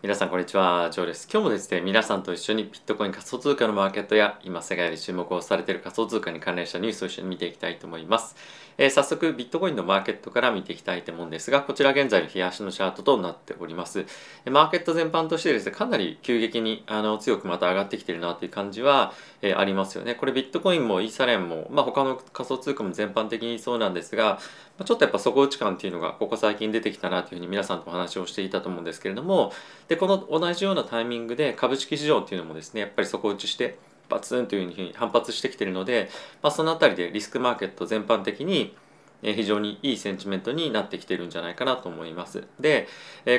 [0.00, 1.28] 皆さんこんにちは、ジョーです。
[1.28, 8.36] 今日もですね、皆さんと一緒にビットコイン仮想通貨のマーケットや今世界で注目をされている仮想通貨に関連したニュースを一緒に見ていきたいと思います。
[8.78, 14.06] えー、早速ビットコインのマーケットから見ていきたいと思うんですが、こちら現在の冷やしのチャートとなっております。
[14.48, 19.12] マーケット全般としてですね、かなり急激にあの強くまた上がってきているなという感じは、
[19.42, 20.14] えー、ありますよね。
[20.14, 24.38] これビットコインもイーサレンも、まあ、他の仮想通貨も全般的にそうなんですが、
[24.84, 29.52] ちょっとやっぱ底打ち感っていうのがここ最近出てきたなというふうに皆さんとお話をしていたと思うんですけれども、
[29.88, 36.08] で、この同じようなタイミングで株式市場っていうのもですねやっぱり底打ちしてバツンというふうに反発してきているので、
[36.42, 38.74] まあ、その辺りでリスクマーケット全般的に
[39.22, 42.44] 非常にいいセンチメントになってきてるんじゃないかなと思います。
[42.60, 42.86] で、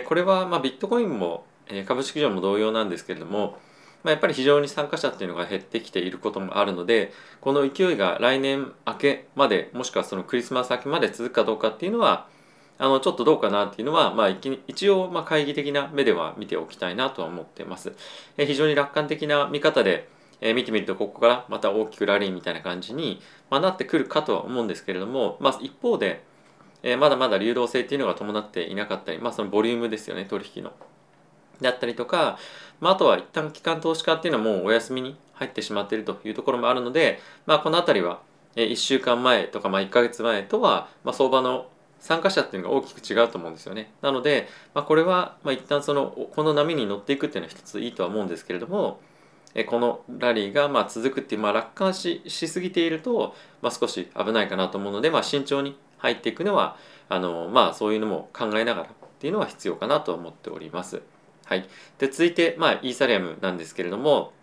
[0.05, 1.45] これはまビットコインも
[1.85, 3.57] 株式市場も同様なんですけれども、
[4.03, 12.27] まあ、やっぱり非常に参加者っていうのが減ってきていることもあるのでこの勢いが来年明けまでもしくはそのクリスマス明けまで続くかどうかっていうのは
[12.81, 17.91] あのちょっとどうかなっていうのは、まあ、一応まあ懐疑的な目では見ておきたいなとは思ってます。
[18.37, 20.07] え非常に楽観的な見方で、
[20.39, 26.23] え見てみるとここからまた大きくラリーみたいな感じに、まあ、なってくるかとは思うんですけれども、まあ、一方で、
[26.81, 30.71] えまだまだ流動性っていうのが伴っていなかったり、まあ、そのボリュームですよね取引の。
[31.61, 32.37] だったりとか、
[32.79, 38.19] まあ、あとは一旦機関投資家っていうのはもうお休みに入ってしまっているというところもあるので、まあ、この辺りは
[38.55, 41.67] 1週間前とかまあ1ヶ月前とは、まあ、相場の
[41.99, 43.91] 参加者っていうのが大きく違うと思うんですよね。
[44.01, 48.99] なので、まあ、これは、まあ、一旦そのこの波に乗っていくっていうのは一ついいとは思うんですけれども
[49.67, 56.77] このラリーがまあ続くっていう、まあ、楽観ししすぎていると、まあ、少し危ないかなと思うので、まあ、慎重に入っていくのは
[57.09, 61.01] あの、まあ、そういうのも考えながらっていうのは必要かなと思っております。
[61.49, 64.33] はい、で続いて、まあ、イーサリアムなんですけれども、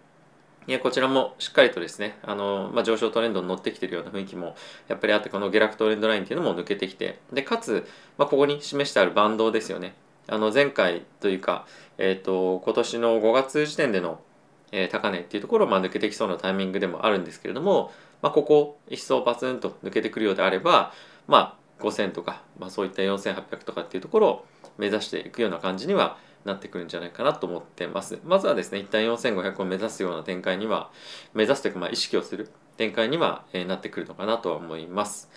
[0.83, 4.57] こちらもしっかりとですねあの、まあ、上昇トレンドに乗ってきてるような雰囲気も
[4.89, 7.87] やっぱりあってこの下落トレンドラインっていうのも抜けてきてでかつ、
[8.19, 9.95] まあ、ここに示してあるバンドですよね。
[10.27, 11.65] あの前回というか、
[11.99, 14.19] えーと、今年の5月時点での、
[14.73, 20.93] えー、高値っていうところをまあ抜けてきそうなタイミングでもあるんですけれども、まあ、ここ一層バツンと抜けてくるようであれば、
[21.29, 24.47] まあ、5000とか、まあ、そういった4800とかっていうところを
[24.79, 28.19] 目指していくような感じにはなってくるんじゃないかなと思ってます。
[28.25, 30.91] まずはですね、一旦4500を目指すような展開には、
[31.35, 35.31] 目指すというか、まあ、意識をする展開には、えー、なってくるのかなとは思います。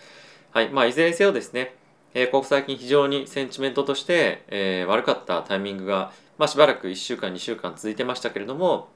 [0.52, 0.70] はい。
[0.70, 1.76] まあ、いずれにせよですね、
[2.14, 8.90] えー、ここ最近非常にセンチメントとして、えー、悪かったタイミングが、まあ、しばらく1週間、2週間続いてましたけれども、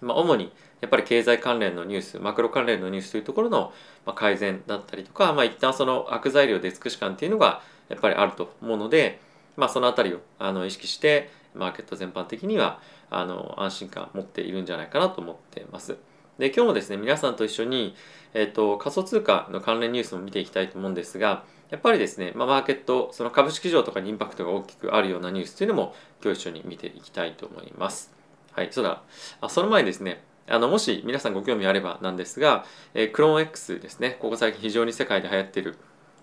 [0.00, 3.72] まあ、主にやっぱり経済関連のニュース、マクロ関連のニュースというところの
[4.14, 9.20] 改善だったりとか、まあ、一旦その悪材料で尽くし感っていうのがやっぱりあると思うので、
[9.58, 12.80] まあ、その辺りをあの意識してマーケット全般的には
[13.10, 15.96] あの安心感を持っているんじゃないかなと思っています。
[16.38, 17.96] で今日もですね皆さんと一緒に、
[18.32, 28.12] えーと、仮想通貨の関連ニュースも見ていきたいと思うんですがやっぱりですね、まあ、マーケットその株式市場とかにインパクトが大きくあるようなニュースというのも今日一緒に見ていきたいと思います。
[28.52, 29.02] はい、そうだ
[29.40, 32.64] あその前にですねあのもし皆さんご興味あればなんですが、
[32.94, 35.76] えー、クローン X ですねここ最近非常に世界で流行っている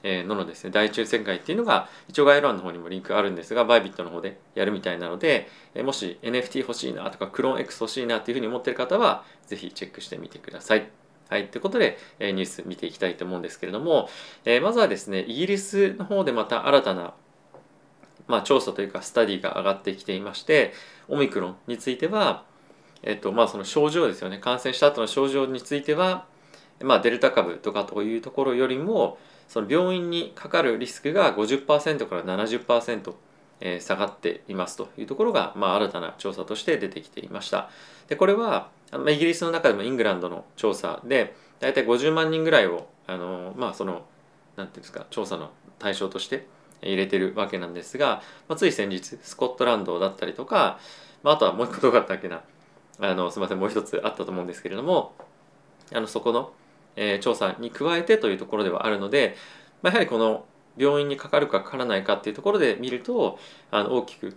[0.08, 10.88] えののですね大抽選会っていうのが一応概要欄の方にもリンクあるんですがバイビットの方でやるみたいなので、えもし NFT 欲しいなとかクローン X 欲しいなっていうふうに思ってる方はぜひチェックしてみてください。
[11.28, 11.48] はい。
[11.48, 14.10] ということで、えニュース見ていきたいと思うんですけれども、
[14.46, 17.16] えまずはですね、イギリスの方でまた新たな、
[18.28, 20.74] まあ、調査というかスタディが上がってきていまして、
[21.08, 22.44] オミクロンについては、
[23.02, 24.38] えっと、まあその症状ですよね。
[24.38, 26.28] 感染した後の症状については、
[26.84, 29.18] まあデルタ株とかというところよりも、
[29.48, 33.14] その病院にかかるリスクが50%から70%、
[33.62, 37.70] え、下がっていますというところが、まあ、新たな調査として出てきていました。
[38.08, 38.70] でこれは
[39.08, 44.06] イギリスの中でもイングランドの調査で大体50万人ぐらいをあのまあその
[44.56, 46.48] なんていうんですか調査の対象として
[46.82, 50.80] 入れてるわけなんですが、まあ、つい先日スコットランドだったりとか、
[51.24, 52.42] まあ、あとはもう一個どうかったっけな
[53.00, 55.14] あのすみませんもう一つあったと思うんですけれども
[55.94, 56.52] あのそこの
[56.96, 59.36] えー、調査に加えてというところではあるので、
[59.82, 60.46] まあ、やはりこの
[60.78, 63.40] 病院にかかるかかからないかっていうところで見ると
[63.72, 64.36] あの大きく、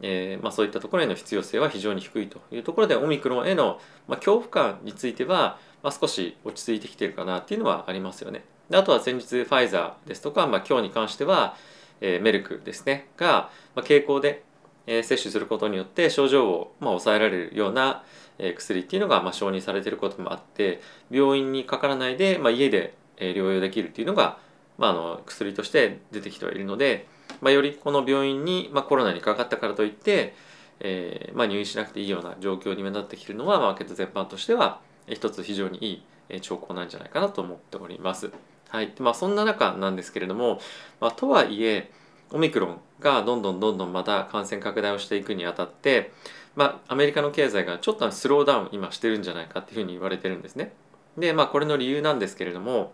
[0.00, 8.44] えーまあ、そういったところへの必要性は非常に低いというところでオミクロンへの、まあ、恐怖感については、まあ、少し落ち着いてきてるかなっていうのはありますよね。
[8.70, 11.56] であとは先日ファイザーですとか、まあ、今日に関しては、
[12.00, 14.42] えー、メルクですねが、まあ、傾向で、
[14.86, 18.04] えー、摂取することによって症状を、まあ、抑えられるような、
[18.38, 20.80] え薬っていうのがま承認されてることもあって
[21.10, 24.38] 病院にかからないで、ま、家で療養できるっていうのが、
[24.78, 27.06] まあ、の薬として出てきてはいるので、
[27.40, 30.34] ま、よりこの病院に、まコロナにかかったからといって、
[30.80, 38.30] え、ま入院しなくていいような状況になってきているのはマーケット全般としては一つ非常にいい兆候なんじゃないかなと思っております。
[38.68, 40.60] はいまあ、そんな中なんですけれども、
[41.00, 41.90] まあ、とはいえ
[42.30, 46.12] オミクロンがどんどんどんどんまた感染拡大をしていくにあたって、
[46.58, 50.72] まあ、アメリカの経済がちょっとスローダウン今してるんじゃないかっていうふうに言われてるんですね。
[51.16, 52.92] でまあこれの理由なんですけれども、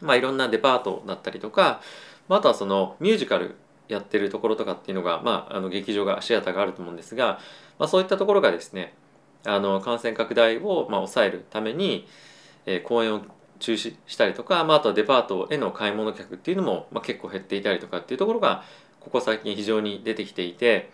[0.00, 1.82] まあ、いろんなデパートだったりとか、
[2.26, 3.56] まあ、あとはそのミュージカル
[3.88, 7.38] やってるところとかっていうのが、まあ、あの劇場がシアターがあると思うんですが、
[7.78, 8.94] まあ、そういったところがですね
[9.44, 12.08] あの感染拡大をまあ抑えるために、
[12.64, 13.20] えー、公演を
[13.58, 18.64] 中止したりとか、まあ、あとはデパートへの買い物客っていうのも、まあ、結構減っていたりとかっていうところが
[19.00, 20.90] ここ最近非常に出てきていて、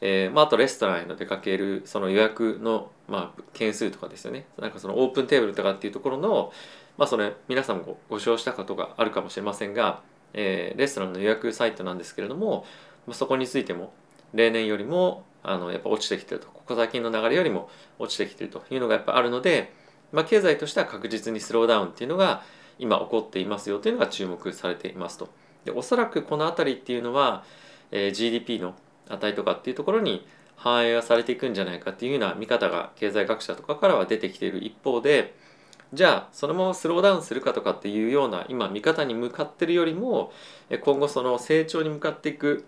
[0.00, 6.52] えーまあ、あとレストランへの出かけるその予約の、まあ、件数とかですよねなんかそのオープンテーブルとかっていうところの、
[6.98, 10.02] まあ、それ皆さんもごご使用したことがあるかもしれませんが、
[10.34, 12.66] えー、レストランの予約サイトなんですけれども、
[13.06, 13.92] まあ、そこについても
[14.34, 19.72] 例年よりもあのやっぱ落ちてきてるとここ最近の流れよりも落ちてきてるというのがやっぱあるので、
[20.12, 22.42] まあ、経済としては確実にスローダウンっていうのが
[22.78, 25.28] 今起こっていますよというのが注目されていますと。
[25.64, 27.44] でおそらくこの辺りっていうのは、
[27.90, 28.74] えー、GDP の
[29.08, 35.34] 値とかっていうところに反映はされていくんじゃないかっていうような見方が経済学者とかからは出てきている一方で
[35.92, 40.32] じゃあそのままスローダウンするかとかっていうような今見方に向かってるよりも
[40.82, 42.66] 今後その成長に向かっていく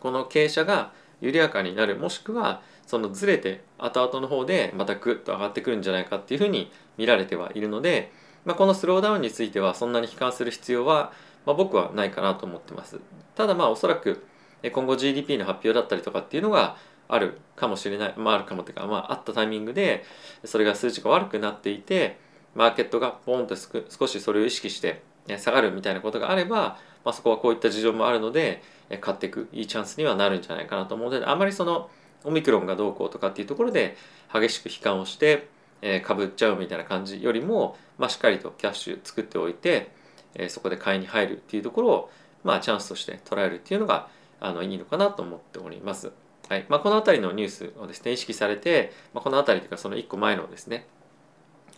[0.00, 8.10] この傾斜が緩やかになるもしくはそのずれて後々の方でまたグッと上がってくるんじゃないかっていうふうに見られてはいるので、
[8.44, 11.12] まあ、このスローダウンについてはそんなに悲観する必要は、
[11.46, 12.98] まあ、僕はないかなと思ってます。
[13.36, 14.26] ただまあおそらく
[14.70, 16.76] 今後 GDP の発表だったりとかっていうのが
[17.08, 20.04] あるかもしれない、まあ、あるかもっていうか、まあ、あったタイミングで
[20.44, 22.18] それが数値が悪くなっていて
[22.54, 25.02] マーケットがポンと少しそれを意識して
[25.38, 28.62] 下がるみたいなことがあれば、まあ、そこはこういった事情もあるので
[29.00, 31.90] 買っていくいいチャンスにはなるんじゃないかなと思うのであまりその
[32.24, 33.96] オミクロンがどうこうとかっていうところで
[34.32, 35.48] 激しく悲観をして、
[35.80, 39.90] えー、株っちゃうみたいな感じよりも、まあ、しっかりとキャッシュ作っておいて、
[40.48, 42.10] そこで買いに入るっていうところを、
[42.44, 44.08] まあ、チャンスとして捉えるっていうのが
[44.42, 46.12] あのいいのかなと思っております。
[46.48, 50.86] はいまあ、この辺りのニュースをですね意識されて、まあ、この辺りというかその1個前のですね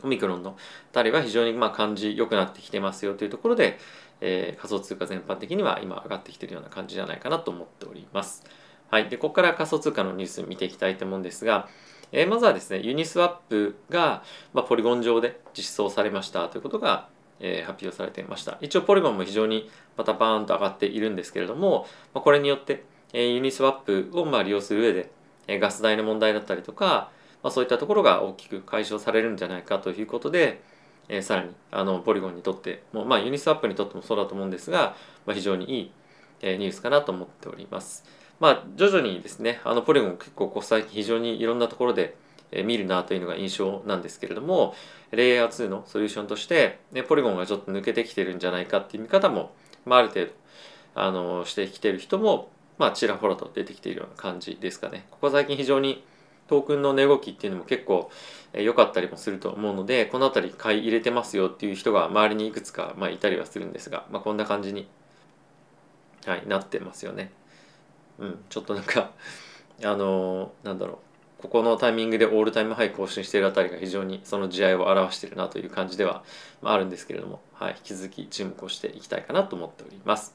[0.02, 0.56] オミクロンの
[0.92, 3.78] たりは非常にまあ感じ良くなってきてますよというところで、
[4.20, 8.42] えー、仮想通貨全般的には今上がってきてるような感じじゃないかなと思っております。
[8.90, 11.68] はい、でここから仮想通貨のニュース見ていきたいと思うんですが、
[12.12, 14.22] えー、まずはですねユニスワップが、
[14.52, 17.08] まあ、ポリゴン上で実装されましたということが、
[17.40, 25.10] えー、発表されていました一応ポリゴンも非常にまたバーンと上がっているんですけれども、まあ、これによって、えー、ユニスワップをまあ利用する上で、
[25.46, 27.10] えー、ガス代の問題だったりとか、
[27.42, 30.62] まあ、そういったところが大きく解消されるんじゃないかということで、
[31.08, 34.96] えー、さらにあのポリゴンにとっても、まあ、ユニスワップにとってもそうだと思うんですが、
[35.26, 35.92] まあ、非常にいい、
[36.40, 38.04] えー、ニュースかなと思っております。
[38.40, 42.16] まあ、徐々にですねあのポリゴン結構こう最近非常にいろんなところで
[42.62, 44.74] 見るなというのが印象なんですけれども
[45.10, 49.52] レイヤー2のソリューションとして、ね、ポリゴンがちょっと抜けてきてるんじゃないかっていう見方も、
[49.84, 50.32] まあ、ある程度
[50.94, 55.06] あのしてきてる人も、まあ、ちらほらと出てきているような感じですかね。
[55.10, 56.04] ここ最近非常に
[56.46, 58.10] トークンの値動きっていうのも結構
[58.52, 64.86] 良かったりもすると思うのでこの辺り買い入れてますよっていう人が周りにいくつか、まあ、いたりはするんですが、まあ、こんな感じに、
[66.26, 67.32] はい、なってますよね。
[68.18, 69.10] うん、ちょっとなんか
[69.82, 71.13] あのー、なんだろう
[71.44, 76.24] ここのタイミングでオールタイムハイ更新しているあたりが非常にその地合を表しているなという感じでは、
[76.62, 80.34] あ、るんですけれども、はい、引き続き注目をしていきたいかなと思っております。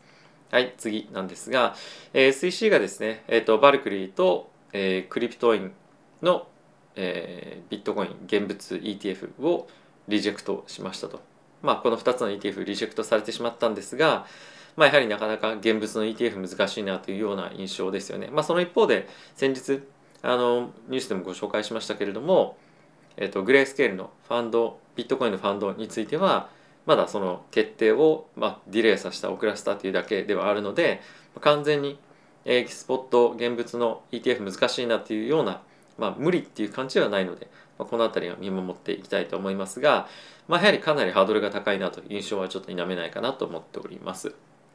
[0.52, 1.76] はい、次なんですが、
[2.14, 5.72] えー、SEC がですね、えーと、バルクリーと、えー、クリプトイン
[6.22, 6.48] の、
[6.96, 9.68] えー、ビットコイン現物 ETF を
[10.08, 11.22] リジェクトしましたと。
[11.64, 14.28] まあ、この2つの ETF リジェクトされてしまったんですが、
[14.76, 18.30] まあ、やはりなかなか現物の ETF 難しいなというような印象ですよね。
[18.32, 19.82] まあ、その一方で先日
[20.22, 22.58] あのニュースでもご紹介しましたけれども、
[23.18, 26.50] えっと、グレースケールのファンドビットコインのファンドについては
[26.86, 31.02] まだその決定を、まあ、ディレイさせた遅らせたというだけではあるので
[31.40, 32.00] 完全に
[32.46, 35.62] エキスポット現物の ETF 難しいなっていうような、
[35.98, 37.48] まあ、無理っていう感じではないので、
[37.78, 40.08] まあ、この辺りは見守っていきたいと思いますが、
[40.48, 44.34] まあ、やはりかなりハードルが高いなという印象はちょっと否めないかなと思っております。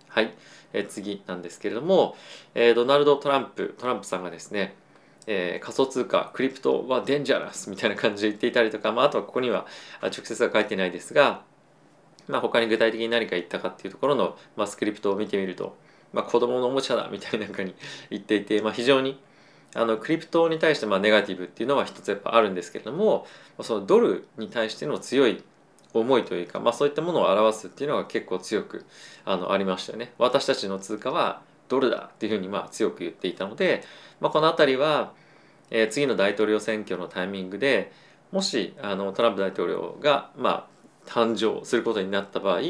[0.08, 0.32] はい、
[0.72, 2.16] え、次なんですけれども、
[2.54, 4.76] えー、ドナルド・トランプトランプさんがですね、
[5.26, 9.66] えー、仮想通貨クリプトはデンジャラスみたいな感じで言っていたりとか、まあ、あとはここには
[10.02, 11.42] 直接は書いてないですが、
[12.28, 15.76] まあ、他に具体的に何か言ったかっていうところの、まあ、スクリプトを見てみると、
[16.12, 17.74] まあ、子供のおもちゃだみたいなかに
[18.10, 19.18] 言っていて、まあ、非常に
[19.74, 23.26] あのクリプトに対してまあネガティブっていうのは一つやっぱあるんですけれども
[23.60, 25.42] そのドルに対しての強い
[25.92, 28.84] 思いというか、まあ、そういったものを表すっていうのが結構強く
[29.24, 30.12] あのありましたよね。
[30.18, 33.82] 私たちの通貨はドルだっていうふうにまあ強く言っていたので、
[34.20, 35.12] まあ、この辺りは、
[35.70, 37.92] えー、次の大統領選挙のタイミングで
[38.32, 40.74] もしあのトランプ大統領がまあ
[41.06, 42.60] 誕生することになった場合、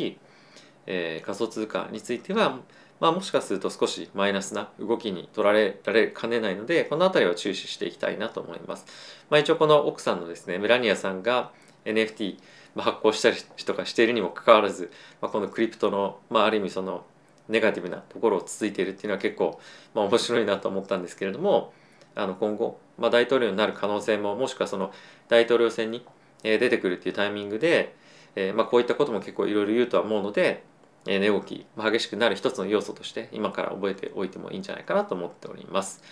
[0.86, 2.58] えー、仮想通貨については、
[3.00, 8.86] まあ、もしかすると少しマイナスな動きに取られられかねないのでこの辺りは注視していきたいなと思います。
[9.30, 11.52] まあ、一応この奥さんのですねメラニアさんが
[11.84, 12.38] NFT
[12.76, 17.04] 発行したりとかしているにもかかわらず、まあ、このクリプトの、まあ、ある意味その
[17.48, 19.60] ネガティブなところをつついているっていうのは結構、
[19.94, 21.72] まあ、面白いなと思ったんですけれども
[22.14, 24.92] あの今後、まあ、大統領になる可能性ももしくはその
[25.28, 26.04] 大統領選に
[26.42, 27.96] 出てくるっていうタイミングで、
[28.36, 30.64] えーまあ、こういったことも結構いろいろ言うとは思うので、
[31.06, 36.02] えー、値動き激しくなる一つの要素として今から覚えておいてもいいんじゃないかなと思っております。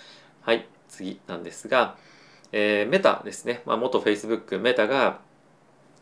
[0.41, 1.95] はい次なんですが、
[2.51, 5.19] えー、メタですね、まあ、元 Facebook メタが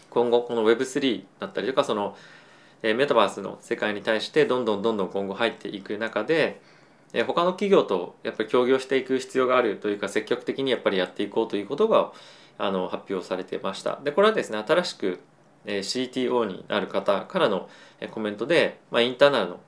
[0.10, 2.18] 今後この Web3 だったりとかその
[2.84, 6.62] えメタバースの世界に対してどんどんどんどん今後入っていく中で、
[7.14, 12.12] え他の企業とやっぱり協業していく必要があるというか積極的にやっぱりやっていこうということが
[12.58, 14.00] あの発表されてました。
[14.04, 15.20] でこれはですね新しく
[15.66, 17.70] CTO になる方からの
[18.12, 19.60] コメントで、まあ、インターナルの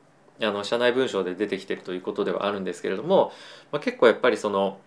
[0.42, 3.32] あの社内文章で出てきてるということではあるんですけれども、
[3.72, 4.80] まあ、結構やっぱりその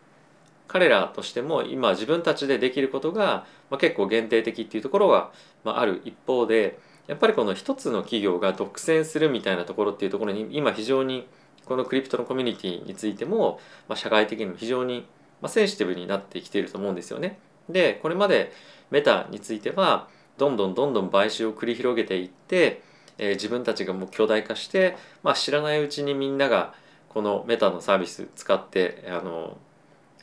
[0.66, 5.30] 彼らとしても今自分たちでできることが、ま、結構限定的っていうところが、
[5.62, 11.26] ま、ある一方でやっぱりこの一つの企業が独占するみたいなところっていうところに今非常に
[11.64, 15.06] このクリプトのコミュニティについても、まあ、社会的にも非常に、
[15.40, 17.38] ま、センシティブになってきていると思うんですよね。
[17.68, 18.52] でこれまで
[18.90, 20.08] メタについては
[20.38, 22.82] どんどんどんどん買収を繰り広げていって、
[23.18, 26.74] えー、自分たちがもう巨大化して、まあ、知らないうちにみんなが
[27.08, 29.56] このメタのサービス使ってあの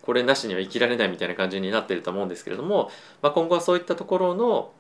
[0.04, 4.72] これなしには生きられないみたいな感じになってると思うんですけれども、まあ、今後はそういったところの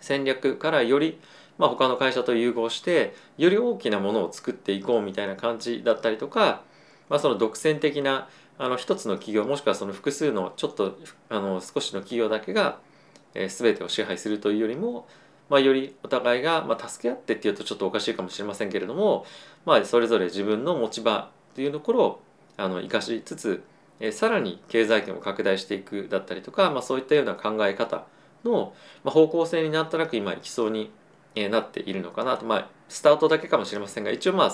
[0.00, 1.18] 戦略からより、
[1.58, 6.62] まあ、他の会社と融合してより大きなものを作っていこうみたいな感じだったりとか、
[7.08, 8.28] まあ、その独占的な
[8.58, 12.78] あの一つの企業もしくはその複数のちょっとあの少しの企業だけが、
[13.34, 15.06] えー、全てを支配するというよりも、
[15.48, 19.24] まあ、よりお互いが、まあ、助け合ってっていうとちょっとおかしいかもしれませんけれども、
[19.64, 22.22] まあ、それぞれ自分の持ち場というところを
[22.58, 23.62] あの生かしつつ、
[23.98, 28.04] えー、さらに経済圏を拡大していくだったりとか、まあ、そういったような考え方
[28.44, 28.72] の
[29.04, 30.90] 方向性になんとなく今いきそうに
[31.50, 34.52] なっているのかなとまあスタートだけかもしれませんが一応まあ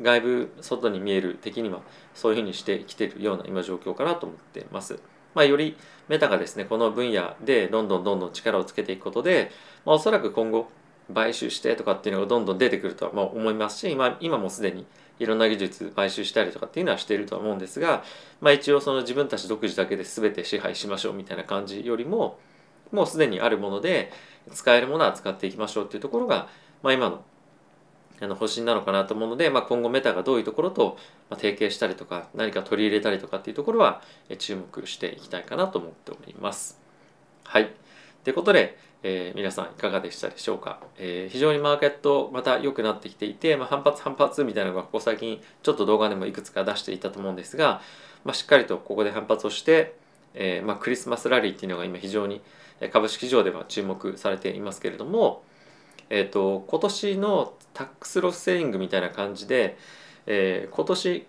[0.00, 1.80] 外部外に見える的には
[2.14, 5.00] そういうふうにしてきてるような今状況かなと思っています。
[5.34, 5.76] まあ、より
[6.08, 9.50] メタがですねこの分野でどんどんどんどん力をつけていくことで、
[9.86, 10.68] まあ、おそらく今後
[11.12, 14.86] 買収してとかっていうのがどんどん出てくるとはま思いますし今今もすでに
[15.18, 18.04] いろんな技術買収したりとかっていうのはしているとは思うんですが、
[18.40, 22.38] まあ、一応その自分たち独自だけで全て支配しましょうみたいな感じよりも
[22.92, 24.12] もうすでにあるもので
[24.52, 26.48] 使えるものは使っていきましょうっていうところが、
[26.82, 27.24] まあ、今の
[28.20, 30.96] あの方針なのかなと思うので、まあ、今後メタがどういうところと
[31.30, 34.00] 提携したりとか何か取り入れたりとかっていうところは
[34.38, 36.78] 注目していきたいかなと思っております。
[37.42, 37.72] はい。
[38.22, 47.80] ということで、えー、皆さんいかがでしたでしょうか、えー、非常にマーケットまた良くなってきていて、まあ、反発反発みたいなのがここ最近ちょっと動画でもいくつか出していたと思うんですが、
[48.24, 49.96] まあ、しっかりとここで反発をして、
[50.34, 52.40] えーまあ、クリスマスラリーっていうのが今非常に
[52.90, 55.42] 株式市場では注目されていますけれども、
[56.10, 59.78] えーと、今年のタックスロスセーリングみたいな感じで、
[60.26, 61.26] えー、今年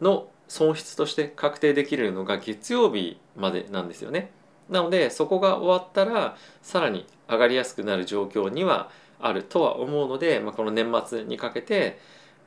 [0.00, 4.30] の損失として確定できるのが月曜日までなんですよね。
[4.68, 11.98] なのでそこが終わったらさらに上がりやすくなる状況にはあるとは思うので、まあ、この年末にかけて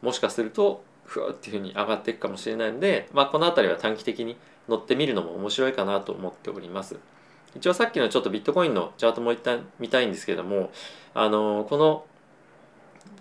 [0.01, 6.97] もしかするとふわっていうふうに上がっていくかもしれないので、まあ、この辺りは短期的に乗ってみるのも面白いかなと思っております。
[7.57, 10.71] 一応さっきのちょっとビットコインのチャートも一旦見たいんですけども
[11.13, 12.05] あのこの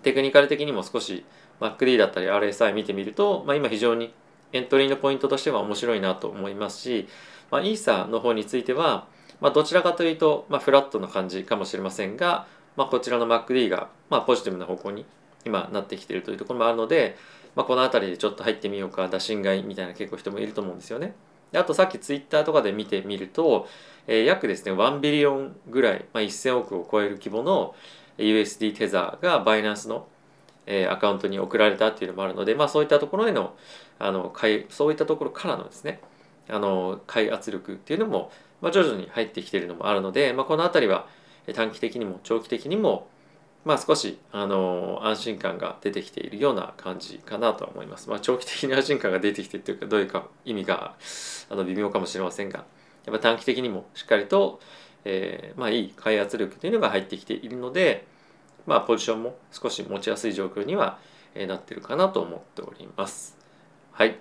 [0.03, 1.25] テクニカル的にも少し
[1.59, 4.13] MacD だったり RSI 見てみると、まあ、今非常に
[4.53, 7.07] エントリーのポイントとしては面白いなと思いますし、
[7.51, 9.07] まあ、イーサの方については、
[9.41, 15.05] まあ、どちらかというと、まあ、フラットな感じかもしれませんが、まあ、こちらの MacD が、まあ、ポジティブな方向に
[15.45, 17.17] 今なってきているというところもあるので、
[17.55, 21.15] まあ、この辺りでちょっと入ってみようか打診買いみたいな結構人もいると思うんですよね。
[21.51, 23.67] であとさっきツイッターとかで見てみると、
[24.07, 27.75] えー、約ですね1ビリオンぐらい、まあ、1000億を超える規模の
[28.17, 30.07] USD テザーがバイナンスの、
[30.65, 33.55] えー、アカウントに送られたっていうのもあるので、まあ、そういったところへの
[33.99, 35.99] あの買いそういったところからのですね
[36.49, 41.07] あの買い圧力っていうのも、まあ、徐々に入ってきているのもあるので、まあ、この辺りは
[41.53, 43.07] 短期的にも長期的にも
[43.65, 48.09] まあ、少しあの安心感が出てきているような感じかなとは思います。
[48.09, 50.95] まあ、長期的に安心感が出てきてというかどういうか意味が
[51.49, 52.65] あの微妙かもしれませんが
[53.05, 54.59] やっぱ短期的にもしっかりと、
[55.05, 58.05] えー、まあ、いい開発力というのが入ってきているので、
[58.65, 60.99] まあ、ポジションも少し持ちやすい状況には
[61.37, 63.37] えなってるかなと思っております。
[63.91, 64.17] はい、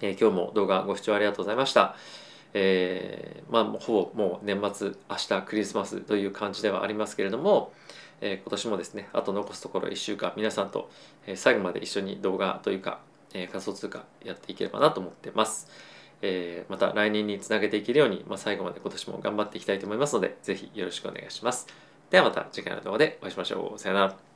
[0.00, 1.96] えー、今日も動画ご視聴ありがとうございました。
[2.54, 7.72] えー、まあほぼもう年末明日クリスマスという感じではありますけれども
[8.22, 10.88] え今年もですねあと残すところ1週間皆さんと、
[11.26, 13.00] え最後まで一緒に動画というか、
[13.34, 15.68] え仮想通貨やっていければなと思ってます。
[16.22, 21.66] えまた来年につなげていけるように、まあ、最後まで今年も頑張っていきたいと思いますので、ぜひよろしくお願いします。
[22.10, 23.78] ではまた次回の動画でお会いしましょう。
[23.78, 24.31] さよなら。